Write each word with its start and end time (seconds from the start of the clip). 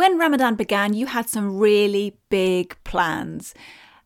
when 0.00 0.16
Ramadan 0.16 0.54
began, 0.54 0.94
you 0.94 1.04
had 1.04 1.28
some 1.28 1.58
really 1.58 2.16
big 2.30 2.74
plans. 2.84 3.52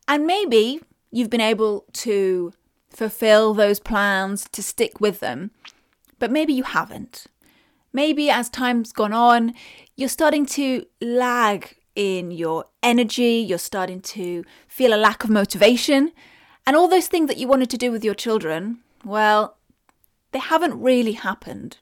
And 0.09 0.27
maybe 0.27 0.81
you've 1.09 1.29
been 1.29 1.39
able 1.39 1.85
to 1.93 2.51
fulfill 2.89 3.53
those 3.53 3.79
plans, 3.79 4.45
to 4.51 4.61
stick 4.61 4.99
with 4.99 5.21
them, 5.21 5.51
but 6.19 6.29
maybe 6.29 6.51
you 6.51 6.63
haven't. 6.63 7.27
Maybe 7.93 8.29
as 8.29 8.49
time's 8.49 8.91
gone 8.91 9.13
on, 9.13 9.53
you're 9.95 10.09
starting 10.09 10.45
to 10.57 10.85
lag 10.99 11.77
in 11.95 12.29
your 12.29 12.65
energy, 12.83 13.35
you're 13.47 13.57
starting 13.57 14.01
to 14.01 14.43
feel 14.67 14.93
a 14.93 14.99
lack 14.99 15.23
of 15.23 15.29
motivation, 15.29 16.11
and 16.67 16.75
all 16.75 16.89
those 16.89 17.07
things 17.07 17.29
that 17.29 17.37
you 17.37 17.47
wanted 17.47 17.69
to 17.69 17.77
do 17.77 17.89
with 17.89 18.03
your 18.03 18.15
children, 18.15 18.79
well, 19.05 19.55
they 20.33 20.39
haven't 20.39 20.77
really 20.77 21.13
happened. 21.13 21.77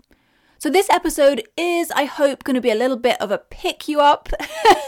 So, 0.63 0.69
this 0.69 0.89
episode 0.89 1.43
is, 1.57 1.91
I 1.91 2.05
hope, 2.05 2.45
going 2.45 2.55
to 2.55 2.61
be 2.61 2.71
a 2.71 2.75
little 2.75 2.95
bit 2.95 3.19
of 3.19 3.31
a 3.31 3.37
pick 3.37 3.89
you 3.89 3.99
up, 3.99 4.29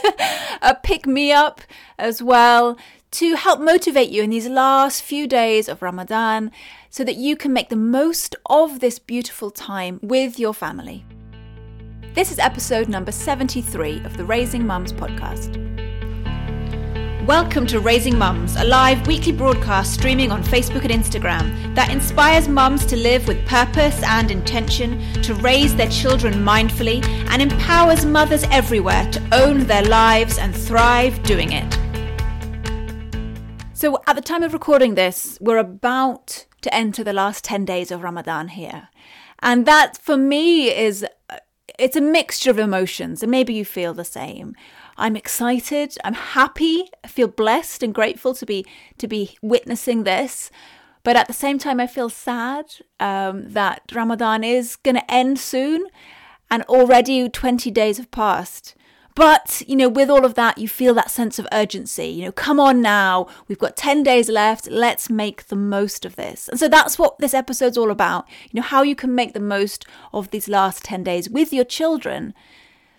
a 0.62 0.74
pick 0.74 1.06
me 1.06 1.32
up 1.32 1.60
as 1.98 2.22
well, 2.22 2.78
to 3.10 3.34
help 3.34 3.60
motivate 3.60 4.08
you 4.08 4.22
in 4.22 4.30
these 4.30 4.48
last 4.48 5.02
few 5.02 5.26
days 5.26 5.68
of 5.68 5.82
Ramadan 5.82 6.50
so 6.88 7.04
that 7.04 7.16
you 7.16 7.36
can 7.36 7.52
make 7.52 7.68
the 7.68 7.76
most 7.76 8.34
of 8.46 8.80
this 8.80 8.98
beautiful 8.98 9.50
time 9.50 10.00
with 10.02 10.38
your 10.38 10.54
family. 10.54 11.04
This 12.14 12.32
is 12.32 12.38
episode 12.38 12.88
number 12.88 13.12
73 13.12 14.02
of 14.06 14.16
the 14.16 14.24
Raising 14.24 14.66
Mums 14.66 14.94
podcast. 14.94 15.65
Welcome 17.26 17.66
to 17.66 17.80
Raising 17.80 18.16
Mums, 18.16 18.54
a 18.54 18.62
live 18.62 19.04
weekly 19.08 19.32
broadcast 19.32 19.94
streaming 19.94 20.30
on 20.30 20.44
Facebook 20.44 20.88
and 20.88 20.92
Instagram 20.92 21.74
that 21.74 21.90
inspires 21.90 22.46
mums 22.46 22.86
to 22.86 22.94
live 22.94 23.26
with 23.26 23.44
purpose 23.48 24.00
and 24.04 24.30
intention, 24.30 25.00
to 25.22 25.34
raise 25.34 25.74
their 25.74 25.88
children 25.88 26.34
mindfully, 26.34 27.04
and 27.28 27.42
empowers 27.42 28.06
mothers 28.06 28.44
everywhere 28.52 29.10
to 29.10 29.20
own 29.32 29.66
their 29.66 29.82
lives 29.82 30.38
and 30.38 30.54
thrive 30.54 31.20
doing 31.24 31.50
it. 31.50 31.76
So, 33.72 34.00
at 34.06 34.14
the 34.14 34.22
time 34.22 34.44
of 34.44 34.52
recording 34.52 34.94
this, 34.94 35.36
we're 35.40 35.58
about 35.58 36.46
to 36.60 36.72
enter 36.72 37.02
the 37.02 37.12
last 37.12 37.42
10 37.42 37.64
days 37.64 37.90
of 37.90 38.04
Ramadan 38.04 38.46
here. 38.46 38.86
And 39.40 39.66
that 39.66 39.98
for 39.98 40.16
me 40.16 40.68
is 40.72 41.04
it's 41.76 41.96
a 41.96 42.00
mixture 42.00 42.50
of 42.50 42.60
emotions, 42.60 43.24
and 43.24 43.32
maybe 43.32 43.52
you 43.52 43.64
feel 43.64 43.94
the 43.94 44.04
same. 44.04 44.54
I'm 44.96 45.16
excited. 45.16 45.96
I'm 46.04 46.14
happy. 46.14 46.90
I 47.04 47.08
feel 47.08 47.28
blessed 47.28 47.82
and 47.82 47.94
grateful 47.94 48.34
to 48.34 48.46
be 48.46 48.64
to 48.98 49.06
be 49.06 49.36
witnessing 49.42 50.04
this. 50.04 50.50
But 51.02 51.16
at 51.16 51.28
the 51.28 51.32
same 51.32 51.58
time, 51.58 51.78
I 51.78 51.86
feel 51.86 52.08
sad 52.08 52.66
um, 52.98 53.50
that 53.52 53.82
Ramadan 53.94 54.42
is 54.42 54.74
going 54.74 54.96
to 54.96 55.08
end 55.08 55.38
soon, 55.38 55.86
and 56.50 56.64
already 56.64 57.28
20 57.28 57.70
days 57.70 57.98
have 57.98 58.10
passed. 58.10 58.74
But, 59.14 59.62
you 59.66 59.76
know, 59.76 59.88
with 59.88 60.10
all 60.10 60.26
of 60.26 60.34
that, 60.34 60.58
you 60.58 60.68
feel 60.68 60.92
that 60.94 61.10
sense 61.10 61.38
of 61.38 61.46
urgency. 61.50 62.08
You 62.08 62.26
know, 62.26 62.32
come 62.32 62.60
on 62.60 62.82
now, 62.82 63.28
we've 63.48 63.58
got 63.58 63.76
10 63.76 64.02
days 64.02 64.28
left, 64.28 64.68
let's 64.68 65.08
make 65.08 65.46
the 65.46 65.56
most 65.56 66.04
of 66.04 66.16
this. 66.16 66.48
And 66.48 66.58
so 66.60 66.68
that's 66.68 66.98
what 66.98 67.18
this 67.18 67.32
episode's 67.32 67.78
all 67.78 67.90
about. 67.90 68.28
You 68.50 68.60
know, 68.60 68.66
how 68.66 68.82
you 68.82 68.94
can 68.94 69.14
make 69.14 69.32
the 69.32 69.40
most 69.40 69.86
of 70.12 70.32
these 70.32 70.48
last 70.48 70.84
10 70.84 71.02
days 71.04 71.30
with 71.30 71.50
your 71.50 71.64
children 71.64 72.34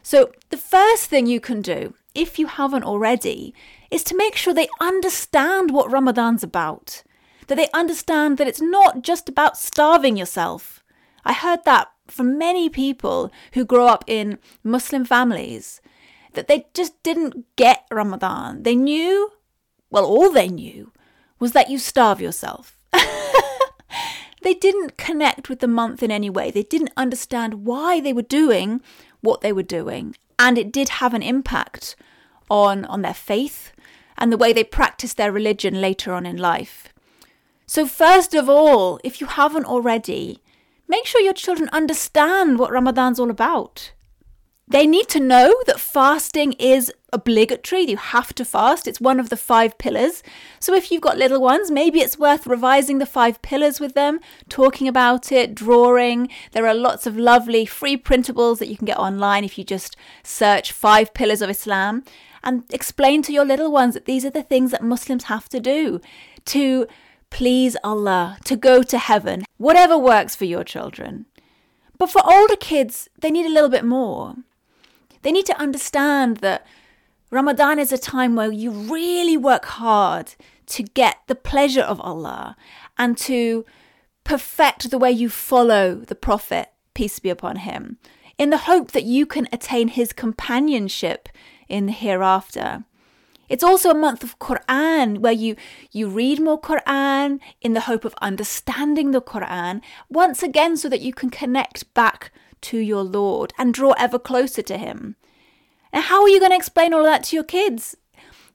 so, 0.08 0.32
the 0.52 0.56
first 0.56 1.10
thing 1.10 1.26
you 1.26 1.42
can 1.42 1.62
do, 1.62 1.94
if 2.16 2.40
you 2.40 2.48
haven't 2.48 2.86
already, 2.86 3.54
is 3.92 4.06
to 4.06 4.16
make 4.16 4.38
sure 4.38 4.54
they 4.54 4.70
understand 4.80 5.72
what 5.72 5.92
Ramadan's 5.92 6.44
about. 6.44 7.04
That 7.48 7.56
they 7.56 7.68
understand 7.74 8.38
that 8.38 8.48
it's 8.48 8.62
not 8.62 9.02
just 9.02 9.28
about 9.28 9.58
starving 9.58 10.16
yourself. 10.16 10.82
I 11.26 11.34
heard 11.34 11.66
that 11.66 11.90
from 12.08 12.38
many 12.38 12.70
people 12.70 13.34
who 13.52 13.66
grow 13.66 13.88
up 13.88 14.06
in 14.08 14.40
Muslim 14.64 15.04
families, 15.04 15.82
that 16.36 16.48
they 16.48 16.68
just 16.74 17.04
didn't 17.04 17.44
get 17.58 17.86
Ramadan. 17.92 18.64
They 18.64 18.78
knew, 18.78 19.34
well, 19.90 20.06
all 20.06 20.32
they 20.32 20.48
knew 20.48 20.94
was 21.38 21.52
that 21.52 21.70
you 21.70 21.78
starve 21.78 22.22
yourself. 22.22 22.80
they 24.42 24.54
didn't 24.54 24.96
connect 24.96 25.50
with 25.50 25.60
the 25.60 25.68
month 25.68 26.02
in 26.02 26.12
any 26.12 26.30
way. 26.30 26.50
They 26.50 26.64
didn't 26.64 26.94
understand 26.96 27.66
why 27.66 28.00
they 28.00 28.14
were 28.14 28.22
doing 28.22 28.82
what 29.22 29.42
they 29.42 29.54
were 29.54 29.64
doing. 29.64 30.16
And 30.40 30.58
it 30.58 30.72
did 30.72 30.90
have 30.90 31.14
an 31.14 31.24
impact 31.24 31.96
on, 32.50 32.86
on 32.86 33.02
their 33.02 33.14
faith 33.14 33.72
and 34.18 34.32
the 34.32 34.38
way 34.38 34.54
they 34.54 34.64
practiced 34.64 35.18
their 35.18 35.32
religion 35.32 35.82
later 35.82 36.14
on 36.14 36.26
in 36.26 36.38
life. 36.38 36.94
So, 37.66 37.86
first 37.86 38.34
of 38.34 38.48
all, 38.48 39.00
if 39.04 39.20
you 39.20 39.28
haven't 39.28 39.66
already, 39.66 40.42
make 40.88 41.06
sure 41.06 41.22
your 41.22 41.34
children 41.34 41.70
understand 41.74 42.58
what 42.58 42.72
Ramadan's 42.72 43.20
all 43.20 43.30
about. 43.30 43.92
They 44.70 44.86
need 44.86 45.08
to 45.10 45.22
know 45.22 45.56
that 45.66 45.80
fasting 45.80 46.52
is 46.54 46.92
obligatory. 47.14 47.84
You 47.90 47.96
have 47.96 48.36
to 48.36 48.44
fast. 48.44 48.86
It's 48.86 49.00
one 49.00 49.18
of 49.18 49.30
the 49.30 49.38
five 49.38 49.78
pillars. 49.78 50.22
So 50.60 50.74
if 50.74 50.92
you've 50.92 51.02
got 51.02 51.18
little 51.18 51.40
ones, 51.40 51.72
maybe 51.72 52.02
it's 52.02 52.20
worth 52.20 52.46
revising 52.46 52.98
the 52.98 53.06
five 53.06 53.42
pillars 53.42 53.80
with 53.80 53.94
them, 53.94 54.20
talking 54.50 54.90
about 54.90 55.32
it, 55.32 55.56
drawing. 55.56 56.30
There 56.52 56.68
are 56.68 56.74
lots 56.74 57.08
of 57.08 57.16
lovely 57.16 57.66
free 57.66 57.96
printables 57.96 58.60
that 58.60 58.68
you 58.68 58.76
can 58.76 58.86
get 58.86 59.00
online 59.00 59.46
if 59.46 59.58
you 59.58 59.64
just 59.64 59.96
search 60.22 60.74
five 60.74 61.14
pillars 61.14 61.42
of 61.42 61.50
Islam 61.50 62.04
and 62.44 62.64
explain 62.74 63.22
to 63.24 63.34
your 63.34 63.46
little 63.46 63.72
ones 63.72 63.94
that 63.94 64.06
these 64.06 64.26
are 64.26 64.30
the 64.30 64.44
things 64.44 64.72
that 64.72 64.84
Muslims 64.84 65.26
have 65.26 65.48
to 65.50 65.62
do 65.62 66.02
to 66.46 66.88
please 67.30 67.78
Allah, 67.86 68.38
to 68.44 68.58
go 68.58 68.84
to 68.84 68.98
heaven, 68.98 69.44
whatever 69.58 69.98
works 69.98 70.36
for 70.36 70.46
your 70.46 70.66
children. 70.66 71.26
But 71.98 72.12
for 72.12 72.22
older 72.26 72.56
kids, 72.56 73.10
they 73.20 73.32
need 73.32 73.46
a 73.46 73.54
little 73.54 73.70
bit 73.70 73.86
more. 73.86 74.36
They 75.28 75.34
need 75.34 75.48
to 75.48 75.60
understand 75.60 76.38
that 76.38 76.66
Ramadan 77.32 77.80
is 77.80 77.92
a 77.92 77.98
time 77.98 78.38
where 78.38 78.50
you 78.50 78.72
really 78.72 79.36
work 79.36 79.66
hard 79.66 80.36
to 80.68 80.84
get 80.84 81.18
the 81.28 81.36
pleasure 81.36 81.82
of 81.82 82.00
Allah 82.00 82.56
and 82.98 83.18
to 83.18 83.66
perfect 84.24 84.90
the 84.90 84.98
way 84.98 85.12
you 85.12 85.28
follow 85.28 85.96
the 85.96 86.16
Prophet, 86.16 86.70
peace 86.94 87.20
be 87.20 87.30
upon 87.30 87.58
him, 87.58 87.98
in 88.38 88.52
the 88.52 88.70
hope 88.70 88.92
that 88.92 89.04
you 89.04 89.26
can 89.26 89.50
attain 89.52 89.90
his 89.90 90.14
companionship 90.14 91.28
in 91.68 91.88
the 91.88 91.92
hereafter. 91.92 92.86
It's 93.50 93.66
also 93.66 93.90
a 93.90 93.96
month 93.96 94.24
of 94.24 94.40
Quran 94.40 95.18
where 95.18 95.34
you, 95.34 95.58
you 95.92 96.08
read 96.08 96.40
more 96.40 96.62
Quran 96.62 97.42
in 97.60 97.74
the 97.74 97.82
hope 97.82 98.06
of 98.06 98.16
understanding 98.22 99.12
the 99.12 99.22
Quran, 99.22 99.82
once 100.08 100.42
again, 100.42 100.78
so 100.78 100.88
that 100.88 101.02
you 101.02 101.12
can 101.12 101.30
connect 101.30 101.94
back 101.94 102.32
to 102.62 102.78
your 102.78 103.04
Lord 103.04 103.54
and 103.58 103.74
draw 103.74 103.94
ever 103.98 104.20
closer 104.20 104.62
to 104.64 104.78
Him. 104.78 105.16
And 105.92 106.04
how 106.04 106.22
are 106.22 106.30
you 106.30 106.40
going 106.40 106.52
to 106.52 106.58
explain 106.58 106.94
all 106.94 107.02
of 107.02 107.06
that 107.06 107.24
to 107.26 107.36
your 107.36 107.44
kids? 107.44 107.96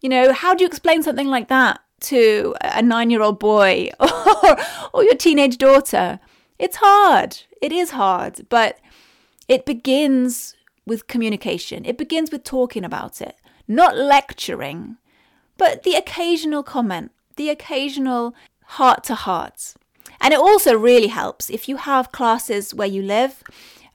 You 0.01 0.09
know, 0.09 0.33
how 0.33 0.55
do 0.55 0.63
you 0.63 0.69
explain 0.69 1.03
something 1.03 1.29
like 1.29 1.49
that 1.49 1.81
to 2.01 2.55
a 2.61 2.83
nine 2.83 3.11
year 3.11 3.23
old 3.23 3.39
boy 3.39 3.91
or, 4.01 4.57
or 4.93 5.05
your 5.05 5.15
teenage 5.15 5.59
daughter? 5.59 6.21
It's 6.59 6.77
hard. 6.81 7.39
It 7.61 7.73
is 7.73 7.91
hard, 7.91 8.47
but 8.49 8.79
it 9.49 9.65
begins 9.67 10.55
with 10.87 11.07
communication. 11.07 11.85
It 11.85 11.99
begins 11.99 12.31
with 12.31 12.45
talking 12.45 12.85
about 12.85 13.21
it, 13.21 13.37
not 13.69 13.97
lecturing, 13.97 14.97
but 15.57 15.83
the 15.83 15.95
occasional 15.95 16.63
comment, 16.63 17.13
the 17.37 17.51
occasional 17.51 18.35
heart 18.65 19.05
to 19.05 19.15
heart. 19.15 19.75
And 20.21 20.33
it 20.33 20.41
also 20.41 20.77
really 20.77 21.09
helps 21.09 21.51
if 21.51 21.69
you 21.69 21.77
have 21.77 22.13
classes 22.13 22.75
where 22.75 22.89
you 22.89 23.03
live 23.03 23.43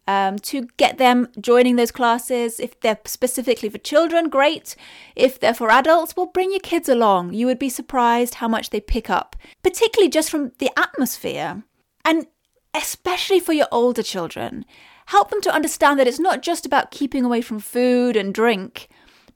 um, 0.07 0.39
to 0.39 0.67
get 0.77 0.97
them 0.97 1.27
joining 1.39 1.75
those 1.75 1.91
classes. 1.91 2.59
If 2.59 2.79
they're 2.79 2.99
specifically 3.05 3.69
for 3.69 3.77
children, 3.77 4.29
great. 4.29 4.75
If 5.15 5.39
they're 5.39 5.53
for 5.53 5.69
adults, 5.69 6.15
well, 6.15 6.27
bring 6.27 6.51
your 6.51 6.61
kids 6.61 6.89
along. 6.89 7.33
You 7.33 7.45
would 7.47 7.59
be 7.59 7.69
surprised 7.69 8.35
how 8.35 8.47
much 8.47 8.69
they 8.69 8.79
pick 8.79 9.09
up, 9.09 9.35
particularly 9.63 10.09
just 10.09 10.29
from 10.29 10.51
the 10.59 10.71
atmosphere. 10.77 11.63
And 12.05 12.27
especially 12.73 13.39
for 13.39 13.53
your 13.53 13.67
older 13.71 14.03
children, 14.03 14.65
help 15.07 15.29
them 15.29 15.41
to 15.41 15.53
understand 15.53 15.99
that 15.99 16.07
it's 16.07 16.19
not 16.19 16.41
just 16.41 16.65
about 16.65 16.91
keeping 16.91 17.25
away 17.25 17.41
from 17.41 17.59
food 17.59 18.15
and 18.15 18.33
drink, 18.33 18.87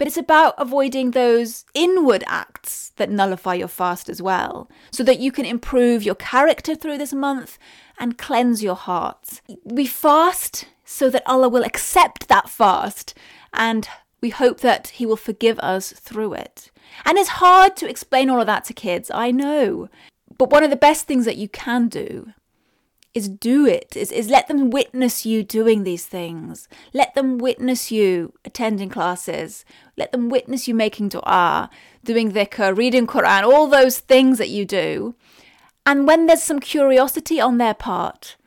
but 0.02 0.08
it's 0.08 0.18
about 0.18 0.56
avoiding 0.58 1.12
those 1.12 1.64
inward 1.76 2.24
acts 2.26 2.92
that 2.96 3.12
nullify 3.12 3.54
your 3.54 3.68
fast 3.68 4.10
as 4.10 4.20
well, 4.20 4.68
so 4.92 5.04
that 5.04 5.20
you 5.20 5.32
can 5.32 5.46
improve 5.46 6.02
your 6.02 6.16
character 6.16 6.74
through 6.74 6.98
this 6.98 7.14
month 7.14 7.60
and 8.00 8.18
cleanse 8.18 8.64
your 8.64 8.74
heart. 8.74 9.42
We 9.64 9.86
fast 9.86 10.66
so 10.84 11.12
that 11.12 11.22
Allah 11.28 11.50
will 11.50 11.64
accept 11.64 12.30
that 12.30 12.50
fast 12.50 13.14
and 13.54 13.88
we 14.22 14.32
hope 14.32 14.62
that 14.62 14.88
He 14.88 15.06
will 15.06 15.18
forgive 15.18 15.60
us 15.60 15.92
through 15.92 16.34
it. 16.34 16.72
And 17.06 17.20
it's 17.20 17.38
hard 17.38 17.76
to 17.76 17.88
explain 17.88 18.32
all 18.32 18.40
of 18.42 18.48
that 18.48 18.64
to 18.66 18.74
kids, 18.74 19.12
I 19.14 19.30
know. 19.30 19.88
But 20.36 20.50
one 20.50 20.64
of 20.64 20.72
the 20.72 20.76
best 20.76 21.06
things 21.06 21.26
that 21.26 21.38
you 21.38 21.48
can 21.48 21.90
do 21.90 22.34
is 23.14 23.28
do 23.28 23.66
it, 23.66 23.96
is, 23.96 24.12
is 24.12 24.30
let 24.30 24.48
them 24.48 24.70
witness 24.70 25.26
you 25.26 25.44
doing 25.44 25.84
these 25.84 26.06
things. 26.06 26.68
Let 26.94 27.14
them 27.14 27.38
witness 27.38 27.92
you 27.92 28.34
attending 28.46 28.90
classes. 28.90 29.66
Let 29.98 30.12
them 30.12 30.30
witness 30.30 30.68
you 30.68 30.74
making 30.74 31.10
dua, 31.10 31.70
doing 32.04 32.32
dhikr, 32.32 32.78
reading 32.78 33.08
Quran, 33.08 33.44
all 33.44 33.68
those 33.68 34.00
things 34.00 34.38
that 34.38 34.50
you 34.50 34.66
do. 34.66 35.16
And 35.86 36.08
when 36.08 36.26
there's 36.28 36.44
some 36.44 36.60
curiosity 36.60 37.42
on 37.42 37.58
their 37.58 37.74
part, 37.74 38.38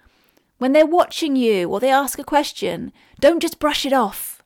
when 0.59 0.73
they're 0.73 0.87
watching 0.87 1.37
you 1.37 1.69
or 1.69 1.81
they 1.81 1.91
ask 1.91 2.19
a 2.19 2.25
question, 2.25 2.93
don't 3.21 3.41
just 3.41 3.59
brush 3.59 3.85
it 3.85 3.93
off. 3.93 4.43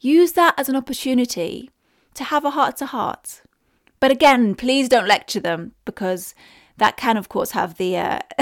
use 0.00 0.32
that 0.32 0.54
as 0.56 0.68
an 0.68 0.76
opportunity 0.76 1.70
to 2.14 2.24
have 2.24 2.44
a 2.44 2.50
heart 2.50 2.76
to 2.76 2.86
heart. 2.86 3.42
But 4.00 4.12
again, 4.12 4.54
please 4.54 4.88
don't 4.88 5.08
lecture 5.08 5.40
them 5.40 5.72
because 5.84 6.34
that 6.78 6.96
can, 6.96 7.16
of 7.16 7.28
course, 7.28 7.52
have 7.52 7.76
the 7.76 7.96
uh, 7.96 8.18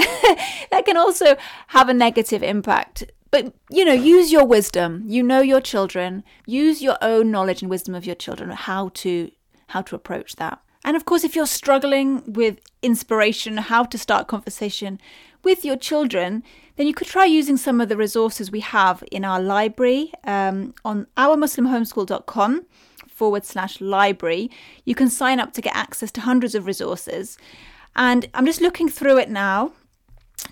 that 0.71 0.83
can 0.85 0.97
also 0.97 1.35
have 1.67 1.89
a 1.89 1.93
negative 1.93 2.41
impact. 2.41 3.03
But 3.29 3.53
you 3.69 3.83
know, 3.83 3.93
use 3.93 4.31
your 4.31 4.45
wisdom. 4.45 5.03
You 5.05 5.21
know 5.23 5.41
your 5.41 5.61
children. 5.61 6.23
Use 6.45 6.81
your 6.81 6.97
own 7.01 7.29
knowledge 7.29 7.61
and 7.61 7.69
wisdom 7.69 7.93
of 7.93 8.05
your 8.05 8.15
children 8.15 8.49
how 8.51 8.89
to 8.95 9.31
how 9.67 9.81
to 9.81 9.95
approach 9.95 10.37
that. 10.37 10.61
And 10.83 10.95
of 10.95 11.05
course, 11.05 11.23
if 11.23 11.35
you're 11.35 11.47
struggling 11.47 12.23
with 12.31 12.59
inspiration, 12.81 13.57
how 13.57 13.83
to 13.83 13.97
start 13.97 14.27
conversation 14.27 14.99
with 15.43 15.65
your 15.65 15.75
children, 15.75 16.43
then 16.77 16.87
you 16.87 16.93
could 16.93 17.07
try 17.07 17.25
using 17.25 17.57
some 17.57 17.81
of 17.81 17.89
the 17.89 17.97
resources 17.97 18.51
we 18.51 18.61
have 18.61 19.03
in 19.11 19.25
our 19.25 19.41
library 19.41 20.11
um, 20.23 20.73
on 20.85 21.07
ourmuslimhomeschool.com 21.17 22.65
forward 23.07 23.45
slash 23.45 23.81
library. 23.81 24.49
You 24.85 24.95
can 24.95 25.09
sign 25.09 25.39
up 25.39 25.51
to 25.53 25.61
get 25.61 25.75
access 25.75 26.11
to 26.11 26.21
hundreds 26.21 26.55
of 26.55 26.65
resources. 26.65 27.37
And 27.97 28.27
I'm 28.33 28.45
just 28.45 28.61
looking 28.61 28.87
through 28.89 29.17
it 29.17 29.29
now 29.29 29.73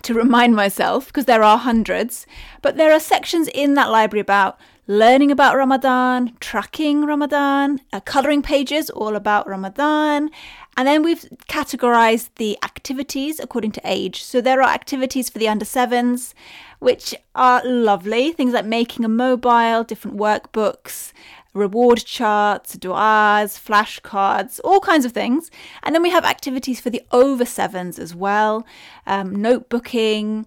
to 0.02 0.14
remind 0.14 0.54
myself 0.54 1.06
because 1.06 1.26
there 1.26 1.44
are 1.44 1.58
hundreds, 1.58 2.26
but 2.60 2.76
there 2.76 2.92
are 2.92 3.00
sections 3.00 3.48
in 3.54 3.74
that 3.74 3.90
library 3.90 4.20
about 4.20 4.58
learning 4.88 5.30
about 5.30 5.56
Ramadan, 5.56 6.36
tracking 6.40 7.04
Ramadan, 7.04 7.80
uh, 7.92 8.00
coloring 8.00 8.42
pages 8.42 8.90
all 8.90 9.16
about 9.16 9.48
Ramadan, 9.48 10.30
and 10.76 10.86
then 10.86 11.02
we've 11.02 11.24
categorized 11.48 12.28
the 12.36 12.58
activities 12.62 13.40
according 13.40 13.72
to 13.72 13.80
age. 13.84 14.22
So 14.22 14.40
there 14.40 14.60
are 14.60 14.68
activities 14.68 15.30
for 15.30 15.38
the 15.38 15.48
under 15.48 15.64
sevens, 15.64 16.34
which 16.80 17.14
are 17.34 17.62
lovely. 17.64 18.32
Things 18.32 18.52
like 18.52 18.66
making 18.66 19.04
a 19.04 19.08
mobile, 19.08 19.84
different 19.84 20.18
workbooks, 20.18 21.12
reward 21.56 22.04
charts, 22.04 22.76
du'as, 22.76 23.58
flashcards, 23.58 24.60
all 24.62 24.80
kinds 24.80 25.04
of 25.04 25.12
things. 25.12 25.50
And 25.82 25.94
then 25.94 26.02
we 26.02 26.10
have 26.10 26.24
activities 26.24 26.80
for 26.80 26.90
the 26.90 27.02
over 27.10 27.44
sevens 27.44 27.98
as 27.98 28.14
well, 28.14 28.66
um, 29.06 29.36
notebooking, 29.36 30.46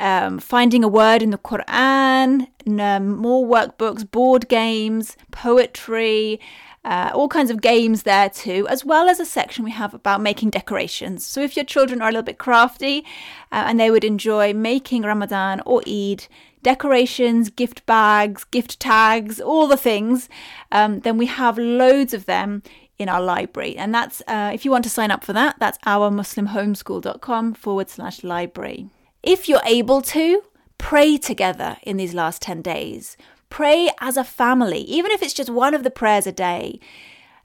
um, 0.00 0.38
finding 0.38 0.84
a 0.84 0.88
word 0.88 1.22
in 1.22 1.30
the 1.30 1.38
Quran, 1.38 2.48
um, 2.80 3.16
more 3.16 3.46
workbooks, 3.46 4.10
board 4.10 4.48
games, 4.48 5.16
poetry, 5.30 6.40
uh, 6.84 7.10
all 7.14 7.28
kinds 7.28 7.50
of 7.50 7.60
games 7.60 8.04
there 8.04 8.30
too, 8.30 8.66
as 8.68 8.84
well 8.84 9.08
as 9.08 9.18
a 9.18 9.24
section 9.24 9.64
we 9.64 9.72
have 9.72 9.92
about 9.92 10.20
making 10.20 10.50
decorations. 10.50 11.26
So 11.26 11.40
if 11.40 11.56
your 11.56 11.64
children 11.64 12.00
are 12.00 12.08
a 12.08 12.12
little 12.12 12.22
bit 12.22 12.38
crafty 12.38 13.04
uh, 13.50 13.64
and 13.66 13.80
they 13.80 13.90
would 13.90 14.04
enjoy 14.04 14.54
making 14.54 15.02
Ramadan 15.02 15.60
or 15.66 15.82
Eid 15.86 16.28
decorations, 16.66 17.48
gift 17.48 17.86
bags, 17.86 18.42
gift 18.42 18.80
tags, 18.80 19.40
all 19.40 19.68
the 19.68 19.76
things, 19.76 20.28
um, 20.72 20.98
then 21.04 21.16
we 21.16 21.26
have 21.26 21.56
loads 21.56 22.12
of 22.12 22.26
them 22.26 22.60
in 22.98 23.08
our 23.08 23.22
library. 23.22 23.76
And 23.76 23.94
that's, 23.94 24.20
uh, 24.26 24.50
if 24.52 24.64
you 24.64 24.72
want 24.72 24.82
to 24.82 24.90
sign 24.90 25.12
up 25.12 25.22
for 25.22 25.32
that, 25.32 25.54
that's 25.60 25.78
ourmuslimhomeschool.com 25.86 27.54
forward 27.54 27.88
slash 27.88 28.24
library. 28.24 28.88
If 29.22 29.48
you're 29.48 29.62
able 29.64 30.02
to, 30.02 30.42
pray 30.76 31.16
together 31.16 31.76
in 31.84 31.98
these 31.98 32.14
last 32.14 32.42
10 32.42 32.62
days. 32.62 33.16
Pray 33.48 33.88
as 34.00 34.16
a 34.16 34.24
family, 34.24 34.80
even 34.80 35.12
if 35.12 35.22
it's 35.22 35.34
just 35.34 35.48
one 35.48 35.72
of 35.72 35.84
the 35.84 35.98
prayers 36.02 36.26
a 36.26 36.32
day. 36.32 36.80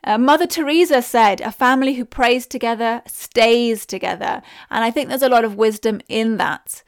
Uh, 0.03 0.18
Mother 0.18 0.47
Teresa 0.47 1.03
said, 1.03 1.41
a 1.41 1.51
family 1.51 1.94
who 1.94 2.06
prays 2.06 2.47
together 2.47 3.03
stays 3.06 3.85
together. 3.85 4.41
And 4.71 4.83
I 4.83 4.89
think 4.89 5.09
there's 5.09 5.21
a 5.21 5.29
lot 5.29 5.45
of 5.45 5.57
wisdom 5.57 6.01
in 6.09 6.38
that. 6.38 6.81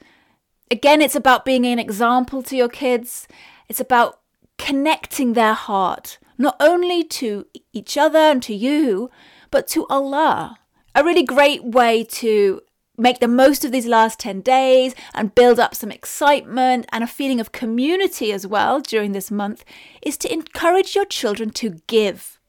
Again, 0.74 1.00
it's 1.00 1.14
about 1.14 1.44
being 1.44 1.64
an 1.66 1.78
example 1.78 2.42
to 2.42 2.56
your 2.56 2.68
kids. 2.68 3.28
It's 3.68 3.78
about 3.78 4.18
connecting 4.58 5.34
their 5.34 5.54
heart, 5.54 6.18
not 6.36 6.56
only 6.58 7.04
to 7.04 7.46
each 7.72 7.96
other 7.96 8.18
and 8.18 8.42
to 8.42 8.52
you, 8.52 9.08
but 9.52 9.68
to 9.68 9.86
Allah. 9.86 10.58
A 10.96 11.04
really 11.04 11.22
great 11.22 11.62
way 11.62 12.02
to 12.18 12.60
make 12.98 13.20
the 13.20 13.28
most 13.28 13.64
of 13.64 13.70
these 13.70 13.86
last 13.86 14.18
10 14.18 14.40
days 14.40 14.96
and 15.14 15.36
build 15.36 15.60
up 15.60 15.76
some 15.76 15.92
excitement 15.92 16.86
and 16.90 17.04
a 17.04 17.14
feeling 17.18 17.38
of 17.38 17.52
community 17.52 18.32
as 18.32 18.44
well 18.44 18.80
during 18.80 19.12
this 19.12 19.30
month 19.30 19.64
is 20.02 20.16
to 20.16 20.32
encourage 20.32 20.96
your 20.96 21.04
children 21.04 21.50
to 21.50 21.78
give. 21.86 22.40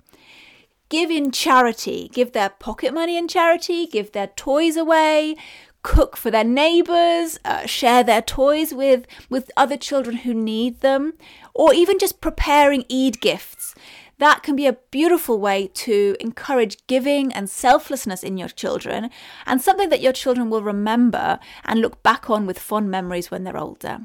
Give 0.89 1.11
in 1.11 1.29
charity, 1.29 2.09
give 2.11 2.31
their 2.31 2.49
pocket 2.49 2.91
money 2.91 3.17
in 3.17 3.27
charity, 3.27 3.85
give 3.85 4.13
their 4.13 4.27
toys 4.27 4.77
away, 4.77 5.35
cook 5.85 6.17
for 6.17 6.31
their 6.31 6.43
neighbors, 6.43 7.39
uh, 7.45 7.65
share 7.67 8.03
their 8.03 8.21
toys 8.21 8.73
with, 8.73 9.05
with 9.29 9.51
other 9.55 9.77
children 9.77 10.17
who 10.17 10.33
need 10.33 10.81
them, 10.81 11.13
or 11.53 11.73
even 11.73 11.99
just 11.99 12.19
preparing 12.19 12.83
Eid 12.91 13.21
gifts 13.21 13.75
that 14.17 14.43
can 14.43 14.55
be 14.55 14.65
a 14.65 14.77
beautiful 14.91 15.39
way 15.39 15.67
to 15.67 16.15
encourage 16.19 16.87
giving 16.87 17.33
and 17.33 17.49
selflessness 17.49 18.23
in 18.23 18.37
your 18.37 18.47
children 18.47 19.09
and 19.45 19.61
something 19.61 19.89
that 19.89 20.01
your 20.01 20.13
children 20.13 20.49
will 20.49 20.63
remember 20.63 21.37
and 21.65 21.81
look 21.81 22.01
back 22.01 22.29
on 22.29 22.45
with 22.45 22.57
fond 22.57 22.89
memories 22.89 23.29
when 23.29 23.43
they're 23.43 23.57
older. 23.57 23.99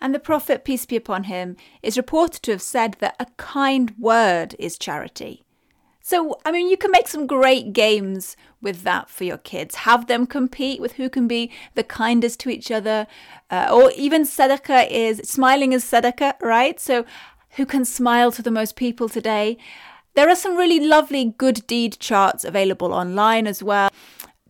And 0.00 0.14
the 0.14 0.18
Prophet, 0.18 0.64
peace 0.64 0.86
be 0.86 0.96
upon 0.96 1.24
him, 1.24 1.56
is 1.82 1.96
reported 1.96 2.42
to 2.42 2.52
have 2.52 2.62
said 2.62 2.96
that 3.00 3.16
a 3.20 3.26
kind 3.36 3.94
word 3.98 4.56
is 4.58 4.78
charity. 4.78 5.44
So, 6.02 6.38
I 6.44 6.52
mean, 6.52 6.70
you 6.70 6.76
can 6.76 6.90
make 6.90 7.08
some 7.08 7.26
great 7.26 7.72
games 7.72 8.36
with 8.62 8.82
that 8.82 9.10
for 9.10 9.24
your 9.24 9.38
kids. 9.38 9.74
Have 9.76 10.06
them 10.06 10.26
compete 10.26 10.80
with 10.80 10.94
who 10.94 11.08
can 11.08 11.28
be 11.28 11.50
the 11.74 11.84
kindest 11.84 12.40
to 12.40 12.50
each 12.50 12.70
other. 12.70 13.06
Uh, 13.50 13.68
or 13.70 13.90
even 13.92 14.22
sadaqah 14.22 14.90
is 14.90 15.18
smiling 15.24 15.72
is 15.72 15.84
sadaqah, 15.84 16.40
right? 16.40 16.80
So, 16.80 17.04
who 17.52 17.66
can 17.66 17.84
smile 17.84 18.30
to 18.32 18.42
the 18.42 18.50
most 18.50 18.76
people 18.76 19.08
today. 19.08 19.58
There 20.14 20.28
are 20.28 20.36
some 20.36 20.56
really 20.56 20.80
lovely 20.80 21.34
good 21.36 21.66
deed 21.66 21.98
charts 21.98 22.44
available 22.44 22.92
online 22.92 23.46
as 23.46 23.62
well. 23.62 23.90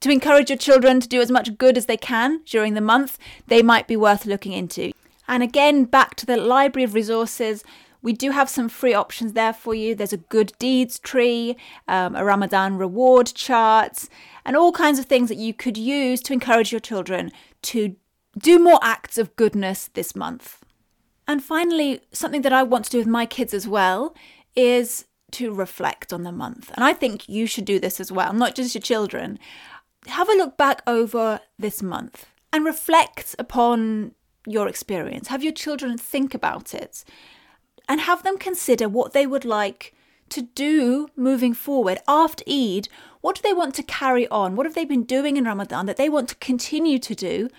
To 0.01 0.11
encourage 0.11 0.49
your 0.49 0.59
children 0.59 1.01
to 1.01 1.09
do 1.09 1.21
as 1.21 1.31
much 1.31 1.59
good 1.59 1.77
as 1.77 1.87
they 1.87 1.97
can 1.97 2.41
during 2.47 2.75
the 2.75 2.81
month, 2.81 3.19
they 3.47 3.63
might 3.63 3.87
be 3.87 3.97
worth 3.97 4.25
looking 4.25 4.53
into. 4.53 4.93
And 5.29 5.43
again, 5.43 5.85
back 5.85 6.17
to 6.17 6.27
the 6.27 6.39
library 6.39 6.85
of 6.85 6.95
resources, 6.95 7.63
we 8.03 8.13
do 8.13 8.31
have 8.31 8.49
some 8.49 8.69
free 8.69 8.95
options 8.95 9.35
there 9.35 9.53
for 9.53 9.75
you. 9.75 9.95
There's 9.95 10.13
a 10.13 10.19
good 10.19 10.53
deeds 10.59 10.99
tree, 10.99 11.57
um, 11.87 12.15
a 12.15 12.25
Ramadan 12.25 12.77
reward 12.79 13.27
chart, 13.35 14.09
and 14.45 14.57
all 14.57 14.73
kinds 14.73 14.99
of 14.99 15.07
things 15.07 15.29
that 15.29 15.37
you 15.37 15.53
could 15.53 15.77
use 15.77 16.21
to 16.23 16.33
encourage 16.33 16.73
your 16.73 16.81
children 16.81 17.31
to 17.63 17.97
do 18.39 18.59
more 18.59 18.79
acts 18.83 19.19
of 19.19 19.37
goodness 19.37 19.91
this 19.93 20.15
month. 20.17 20.65
And 21.29 21.45
finally, 21.45 22.01
something 22.13 22.43
that 22.43 22.53
I 22.53 22.63
want 22.63 22.87
to 22.87 22.91
do 22.91 22.99
with 22.99 23.07
my 23.07 23.27
kids 23.27 23.53
as 23.53 23.69
well 23.69 24.15
is 24.57 25.07
to 25.33 25.53
reflect 25.53 26.13
on 26.13 26.25
the 26.25 26.33
month. 26.33 26.71
And 26.75 26.85
I 26.85 26.93
think 26.93 27.29
you 27.29 27.47
should 27.47 27.65
do 27.65 27.79
this 27.79 28.01
as 28.01 28.11
well, 28.11 28.33
not 28.33 28.55
just 28.55 28.75
your 28.75 28.83
children. 28.83 29.39
Have 30.07 30.29
a 30.29 30.37
look 30.37 30.57
back 30.57 30.83
over 30.87 31.41
this 31.59 31.83
month 31.83 32.27
and 32.53 32.65
reflect 32.65 33.37
upon 33.39 34.13
your 34.47 34.67
experience. 34.67 35.29
Have 35.29 35.45
your 35.45 35.53
children 35.53 35.99
think 35.99 36.35
about 36.35 36.75
it 36.75 37.05
and 37.91 38.01
have 38.01 38.23
them 38.23 38.39
consider 38.39 38.89
what 38.89 39.13
they 39.13 39.27
would 39.27 39.45
like 39.45 39.95
to 40.31 40.41
do 40.41 41.09
moving 41.15 41.53
forward 41.53 41.99
after 42.09 42.43
Eid. 42.49 42.89
What 43.21 43.37
do 43.37 43.43
they 43.43 43.53
want 43.53 43.75
to 43.75 43.83
carry 43.83 44.27
on? 44.29 44.57
What 44.57 44.65
have 44.65 44.75
they 44.75 44.87
been 44.87 45.05
doing 45.05 45.37
in 45.37 45.45
Ramadan 45.45 45.85
that 45.85 45.99
they 45.99 46.09
want 46.09 46.31
to 46.31 46.37
continue 46.37 46.99
to 46.99 47.15
do? 47.15 47.51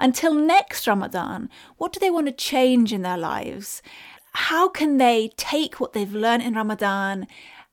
until 0.00 0.34
next 0.34 0.88
Ramadan? 0.88 1.48
What 1.76 1.92
do 1.92 2.00
they 2.00 2.10
want 2.10 2.26
to 2.26 2.32
change 2.32 2.92
in 2.92 3.02
their 3.02 3.18
lives? 3.18 3.82
How 4.32 4.68
can 4.68 4.96
they 4.96 5.30
take 5.36 5.78
what 5.78 5.92
they've 5.92 6.12
learned 6.12 6.42
in 6.42 6.54
Ramadan 6.54 7.26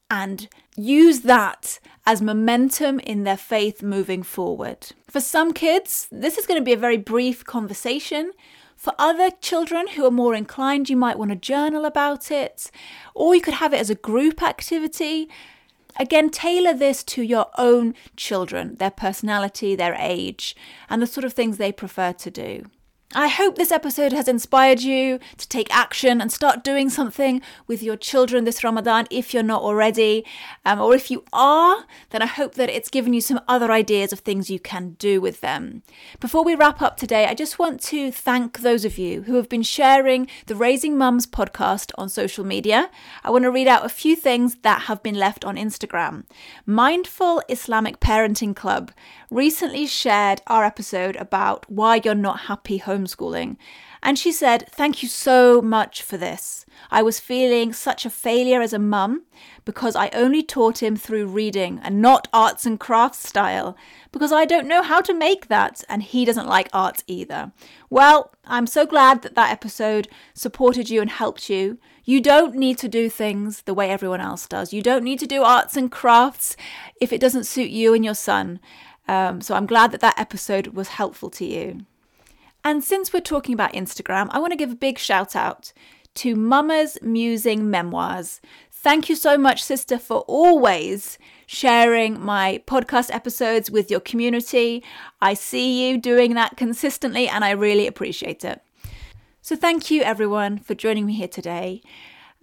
and 0.10 0.48
use 0.76 1.22
that 1.22 1.80
as 2.06 2.22
momentum 2.22 3.00
in 3.00 3.24
their 3.24 3.38
faith 3.38 3.82
moving 3.82 4.24
forward? 4.24 4.92
For 5.10 5.22
some 5.22 5.54
kids, 5.54 6.08
this 6.12 6.38
is 6.38 6.46
going 6.46 6.60
to 6.60 6.66
be 6.66 6.74
a 6.74 6.78
very 6.78 6.98
brief 6.98 7.46
conversation. 7.46 8.32
For 8.77 8.93
other 9.00 9.31
children 9.31 9.88
who 9.89 10.05
are 10.05 10.12
more 10.12 10.36
inclined, 10.36 10.88
you 10.88 10.96
might 10.96 11.17
want 11.17 11.31
to 11.31 11.36
journal 11.36 11.84
about 11.84 12.29
it, 12.29 12.69
or 13.15 13.34
you 13.34 13.41
could 13.41 13.55
have 13.55 13.74
it 13.74 13.79
as 13.79 13.89
a 13.89 13.96
group 13.96 14.43
activity. 14.43 15.27
Again, 16.00 16.29
tailor 16.29 16.75
this 16.75 17.03
to 17.05 17.24
your 17.24 17.48
own 17.57 17.96
children, 18.15 18.75
their 18.75 18.91
personality, 18.91 19.75
their 19.75 19.96
age, 19.98 20.55
and 20.91 21.01
the 21.01 21.07
sort 21.07 21.25
of 21.25 21.34
things 21.34 21.57
they 21.57 21.72
prefer 21.72 22.13
to 22.13 22.29
do. 22.29 22.65
I 23.16 23.30
hope 23.30 23.56
this 23.56 23.72
episode 23.72 24.12
has 24.12 24.28
inspired 24.28 24.82
you 24.82 25.20
to 25.38 25.48
take 25.48 25.74
action 25.74 26.20
and 26.20 26.30
start 26.30 26.62
doing 26.62 26.90
something 26.90 27.42
with 27.66 27.82
your 27.82 27.96
children 27.96 28.44
this 28.44 28.66
Ramadan 28.66 29.08
if 29.10 29.34
you're 29.34 29.44
not 29.44 29.62
already. 29.62 30.26
Um, 30.66 30.82
or 30.82 30.94
if 30.94 31.10
you 31.10 31.24
are, 31.32 31.86
then 32.10 32.22
I 32.22 32.26
hope 32.26 32.56
that 32.56 32.70
it's 32.70 32.90
given 32.90 33.14
you 33.14 33.22
some 33.22 33.40
other 33.48 33.72
ideas 33.72 34.12
of 34.12 34.20
things 34.20 34.50
you 34.50 34.60
can 34.60 34.98
do 35.00 35.22
with 35.22 35.40
them. 35.40 35.84
Before 36.20 36.44
we 36.44 36.54
wrap 36.54 36.82
up 36.82 36.98
today, 36.98 37.26
I 37.26 37.34
just 37.34 37.58
want 37.58 37.82
to 37.84 38.12
thank 38.12 38.60
those 38.60 38.84
of 38.84 38.98
you 38.98 39.22
who 39.22 39.36
have 39.36 39.48
been 39.48 39.64
sharing 39.64 40.28
the 40.48 40.56
Raising 40.56 40.98
Mums 40.98 41.26
podcast 41.26 41.94
on 41.98 42.10
social 42.10 42.44
media. 42.44 42.90
I 43.24 43.32
want 43.32 43.44
to 43.44 43.52
read 43.52 43.70
out 43.70 43.86
a 43.86 43.90
few 43.90 44.18
things 44.18 44.56
that 44.64 44.82
have 44.84 45.02
been 45.02 45.16
left 45.16 45.46
on 45.46 45.56
Instagram. 45.56 46.26
Mindful 46.66 47.42
Islamic 47.48 48.02
Parenting 48.02 48.54
Club 48.54 48.92
recently 49.29 49.86
shared 49.86 50.41
our 50.48 50.63
episode 50.63 51.15
about 51.17 51.69
why 51.69 52.01
you're 52.03 52.15
not 52.15 52.41
happy 52.41 52.79
homeschooling. 52.79 53.57
And 54.01 54.17
she 54.17 54.31
said, 54.31 54.67
Thank 54.69 55.01
you 55.01 55.10
so 55.10 55.62
much 55.62 56.01
for 56.01 56.17
this. 56.17 56.65
I 56.91 57.01
was 57.01 57.19
feeling 57.19 57.74
such 57.74 58.05
a 58.05 58.10
failure 58.10 58.62
as 58.62 58.72
a 58.72 58.79
mum 58.79 59.24
because 59.65 59.96
I 59.96 60.10
only 60.10 60.43
taught 60.43 60.81
him 60.81 60.96
through 60.96 61.27
reading 61.27 61.79
and 61.84 62.01
not 62.01 62.27
arts 62.31 62.65
and 62.65 62.79
crafts 62.79 63.27
style 63.27 63.75
because 64.12 64.31
I 64.31 64.46
don't 64.46 64.67
know 64.67 64.84
how 64.84 65.01
to 65.01 65.13
make 65.13 65.48
that 65.48 65.84
and 65.89 66.03
he 66.03 66.24
doesn't 66.24 66.48
like 66.48 66.69
art 66.72 67.03
either. 67.07 67.51
Well, 67.89 68.34
I'm 68.46 68.67
so 68.67 68.86
glad 68.86 69.24
that 69.24 69.36
that 69.36 69.51
episode 69.51 70.07
supported 70.34 70.89
you 70.89 71.01
and 71.01 71.10
helped 71.10 71.50
you. 71.50 71.79
You 72.05 72.22
don't 72.22 72.55
need 72.55 72.77
to 72.77 72.88
do 72.88 73.10
things 73.10 73.63
the 73.63 73.74
way 73.74 73.89
everyone 73.89 74.22
else 74.22 74.48
does. 74.48 74.72
You 74.72 74.81
don't 74.81 75.03
need 75.03 75.19
to 75.19 75.27
do 75.27 75.43
arts 75.43 75.75
and 75.75 75.91
crafts 75.91 76.55
if 77.01 77.12
it 77.12 77.19
doesn't 77.19 77.43
suit 77.43 77.69
you 77.69 77.93
and 77.93 78.05
your 78.05 78.15
son. 78.15 78.62
Um, 79.08 79.42
so 79.42 79.56
I'm 79.56 79.66
glad 79.66 79.92
that 79.92 80.02
that 80.02 80.20
episode 80.20 80.68
was 80.68 80.90
helpful 80.90 81.30
to 81.32 81.46
you. 81.46 81.86
And 82.64 82.84
since 82.84 83.14
we're 83.14 83.22
talking 83.22 83.54
about 83.54 83.74
Instagram, 83.74 84.28
I 84.32 84.40
want 84.40 84.52
to 84.52 84.58
give 84.58 84.72
a 84.72 84.76
big 84.76 84.98
shout 84.98 85.36
out 85.36 85.72
to 86.16 86.36
Mama's 86.36 86.98
Musing 87.02 87.70
Memoirs. 87.70 88.42
Thank 88.72 89.08
you 89.08 89.16
so 89.16 89.38
much, 89.38 89.64
sister, 89.64 89.98
for 89.98 90.20
always 90.22 91.18
sharing 91.46 92.20
my 92.20 92.62
podcast 92.68 93.14
episodes 93.14 93.72
with 93.72 93.90
your 93.90 94.00
community. 94.00 94.84
I 95.22 95.34
see 95.34 95.88
you 95.88 95.98
doing 95.98 96.34
that 96.34 96.58
consistently 96.58 97.28
and 97.28 97.46
I 97.46 97.52
really 97.52 97.88
appreciate 97.88 98.44
it. 98.44 98.62
So, 99.42 99.56
thank 99.56 99.90
you 99.90 100.02
everyone 100.02 100.58
for 100.58 100.76
joining 100.76 101.06
me 101.06 101.14
here 101.14 101.28
today. 101.28 101.82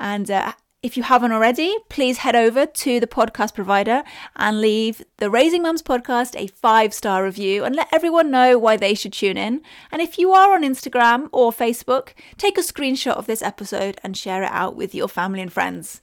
And 0.00 0.30
uh, 0.30 0.52
if 0.84 0.96
you 0.98 1.02
haven't 1.02 1.32
already, 1.32 1.74
please 1.88 2.18
head 2.18 2.36
over 2.36 2.66
to 2.66 3.00
the 3.00 3.06
podcast 3.06 3.54
provider 3.54 4.02
and 4.36 4.60
leave 4.60 5.02
the 5.16 5.30
Raising 5.30 5.62
Mums 5.62 5.82
podcast 5.82 6.38
a 6.38 6.48
five 6.48 6.92
star 6.92 7.24
review 7.24 7.64
and 7.64 7.74
let 7.74 7.88
everyone 7.90 8.30
know 8.30 8.58
why 8.58 8.76
they 8.76 8.92
should 8.92 9.14
tune 9.14 9.38
in. 9.38 9.62
And 9.90 10.02
if 10.02 10.18
you 10.18 10.34
are 10.34 10.52
on 10.52 10.62
Instagram 10.62 11.30
or 11.32 11.52
Facebook, 11.52 12.10
take 12.36 12.58
a 12.58 12.60
screenshot 12.60 13.14
of 13.14 13.24
this 13.24 13.40
episode 13.40 13.98
and 14.04 14.14
share 14.14 14.42
it 14.42 14.50
out 14.52 14.76
with 14.76 14.94
your 14.94 15.08
family 15.08 15.40
and 15.40 15.50
friends. 15.50 16.02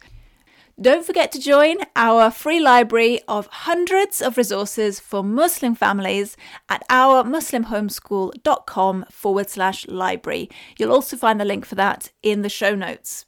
Don't 0.81 1.05
forget 1.05 1.31
to 1.33 1.39
join 1.39 1.77
our 1.95 2.31
free 2.31 2.59
library 2.59 3.19
of 3.27 3.45
hundreds 3.51 4.19
of 4.19 4.35
resources 4.35 4.99
for 4.99 5.23
Muslim 5.23 5.75
families 5.75 6.35
at 6.69 6.81
ourmuslimhomeschool.com 6.89 9.05
forward 9.11 9.47
slash 9.47 9.87
library. 9.87 10.49
You'll 10.79 10.91
also 10.91 11.17
find 11.17 11.39
the 11.39 11.45
link 11.45 11.67
for 11.67 11.75
that 11.75 12.09
in 12.23 12.41
the 12.41 12.49
show 12.49 12.73
notes. 12.73 13.27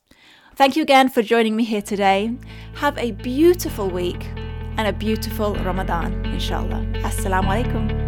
Thank 0.55 0.75
you 0.75 0.83
again 0.83 1.09
for 1.09 1.23
joining 1.23 1.55
me 1.55 1.63
here 1.63 1.81
today. 1.81 2.31
Have 2.75 2.95
a 2.99 3.11
beautiful 3.11 3.89
week 3.89 4.29
and 4.77 4.87
a 4.87 4.93
beautiful 4.93 5.55
Ramadan, 5.55 6.25
inshallah. 6.25 6.85
Assalamu 7.01 7.63
alaikum. 7.63 8.02